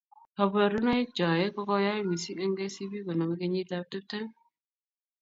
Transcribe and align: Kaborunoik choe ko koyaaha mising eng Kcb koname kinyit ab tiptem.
Kaborunoik 0.37 1.07
choe 1.17 1.45
ko 1.55 1.61
koyaaha 1.69 2.07
mising 2.09 2.39
eng 2.43 2.55
Kcb 2.59 2.91
koname 3.05 3.33
kinyit 3.39 3.71
ab 3.77 3.85
tiptem. 3.91 4.25